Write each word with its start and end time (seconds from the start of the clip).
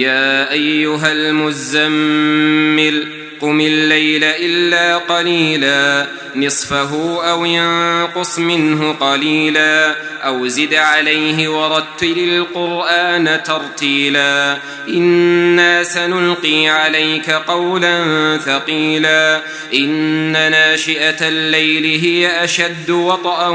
يا 0.00 0.52
أيها 0.52 1.12
المزمل 1.12 3.06
قم 3.40 3.60
الليل 3.60 4.24
إلا 4.24 4.49
قليلا 5.08 6.06
نصفه 6.36 7.22
أو 7.30 7.44
ينقص 7.44 8.38
منه 8.38 8.92
قليلا 8.92 9.94
أو 10.26 10.46
زد 10.46 10.74
عليه 10.74 11.48
ورتل 11.48 12.18
القرآن 12.18 13.40
ترتيلا. 13.44 14.58
إنا 14.88 15.84
سنلقي 15.84 16.68
عليك 16.68 17.30
قولا 17.30 18.38
ثقيلا. 18.38 19.40
إن 19.74 20.32
ناشئة 20.32 21.28
الليل 21.28 22.00
هي 22.00 22.44
أشد 22.44 22.90
وطأ 22.90 23.48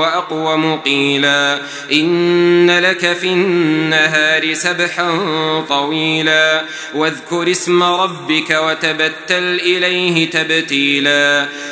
وأقوم 0.00 0.76
قيلا 0.76 1.58
إن 1.92 2.78
لك 2.78 3.12
في 3.12 3.26
النهار 3.26 4.54
سبحا 4.54 5.20
طويلا. 5.68 6.62
واذكر 6.94 7.50
اسم 7.50 7.82
ربك 7.82 8.50
وتبتل 8.50 9.60
إليه 9.60 10.30
تبتيلا. 10.30 10.83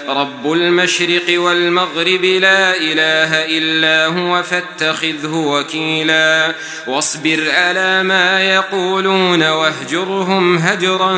رب 0.09 0.52
المشرق 0.52 1.41
والمغرب 1.41 2.25
لا 2.25 2.77
إله 2.77 3.59
إلا 3.59 4.07
هو 4.07 4.43
فاتخذه 4.43 5.35
وكيلا. 5.35 6.55
واصبر 6.87 7.45
على 7.51 8.02
ما 8.02 8.43
يقولون 8.55 9.43
واهجرهم 9.43 10.57
هجرا 10.57 11.12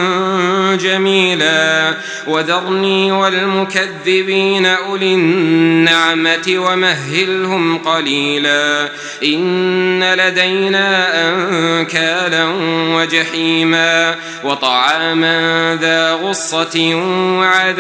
جميلا. 0.77 1.95
وذرني 2.27 3.12
والمكذبين 3.12 4.67
أولي 4.67 5.15
النعمة 5.15 6.55
ومهلهم 6.56 7.79
قليلا. 7.79 8.89
إن 9.25 10.15
لدينا 10.15 11.09
أنكالا 11.29 12.45
وجحيما. 12.97 14.15
وطعاما 14.45 15.79
ذا 15.81 16.12
غصة 16.12 16.95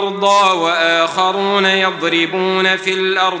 مرضى 0.00 0.58
وآخرون 0.58 1.64
يضربون 1.64 2.76
في 2.76 2.94
الأرض 2.94 3.40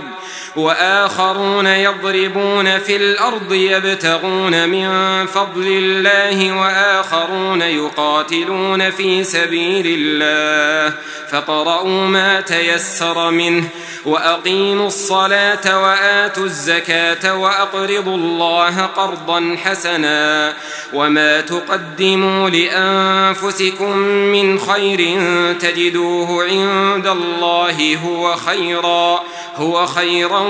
وآخرون 0.56 1.66
يضربون 1.66 2.78
في 2.78 2.96
الأرض 2.96 3.52
يبتغون 3.52 4.68
من 4.68 5.26
فضل 5.26 5.66
الله 5.66 6.60
وآخرون 6.60 7.62
يقاتلون 7.62 8.90
في 8.90 9.24
سبيل 9.24 9.84
الله 9.86 10.94
فقرؤوا 11.30 12.06
ما 12.06 12.40
تيسر 12.40 13.30
منه 13.30 13.64
وأقيموا 14.04 14.86
الصلاة 14.86 15.82
وآتوا 15.82 16.44
الزكاة 16.44 17.36
وأقرضوا 17.36 18.16
الله 18.16 18.80
قرضا 18.80 19.56
حسنا 19.64 20.54
وما 20.92 21.40
تقدموا 21.40 22.50
لأنفسكم 22.50 23.96
من 24.06 24.58
خير 24.58 25.20
تجدوه 25.60 26.44
عند 26.50 27.06
الله 27.06 27.96
هو 27.96 28.36
خيرا 28.36 29.22
هو 29.56 29.86
خيرا 29.86 30.40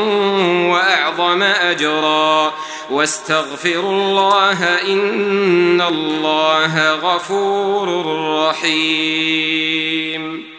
وأعظم 0.71 1.43
أجرا. 1.43 2.53
واستغفروا 2.91 3.93
الله 3.93 4.65
إن 4.65 5.81
الله 5.81 6.95
غفور 6.95 8.07
رحيم. 8.49 10.50